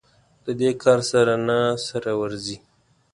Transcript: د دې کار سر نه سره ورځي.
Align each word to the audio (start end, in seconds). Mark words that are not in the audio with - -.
د 0.45 0.47
دې 0.59 0.71
کار 0.83 0.99
سر 1.09 1.27
نه 1.47 1.59
سره 1.87 2.11
ورځي. 2.21 2.57